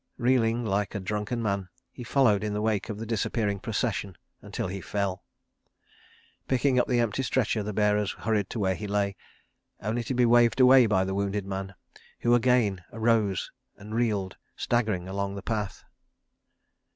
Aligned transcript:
Reeling 0.17 0.65
like 0.65 0.95
a 0.95 0.99
drunken 0.99 1.43
man, 1.43 1.69
he 1.91 2.03
followed 2.03 2.43
in 2.43 2.53
the 2.53 2.61
wake 2.63 2.89
of 2.89 2.97
the 2.97 3.05
disappearing 3.05 3.59
procession, 3.59 4.17
until 4.41 4.67
he 4.67 4.81
fell. 4.81 5.23
Picking 6.47 6.79
up 6.79 6.87
the 6.87 6.99
empty 6.99 7.21
stretcher, 7.21 7.61
the 7.61 7.71
bearers 7.71 8.13
hurried 8.13 8.49
to 8.49 8.59
where 8.59 8.73
he 8.73 8.87
lay—only 8.87 10.03
to 10.05 10.15
be 10.15 10.25
waved 10.25 10.59
away 10.59 10.87
by 10.87 11.03
the 11.05 11.13
wounded 11.13 11.45
man, 11.45 11.75
who 12.21 12.33
again 12.33 12.83
arose 12.91 13.51
and 13.77 13.93
reeled, 13.93 14.37
staggering, 14.55 15.07
along 15.07 15.35
the 15.35 15.43
path. 15.43 15.83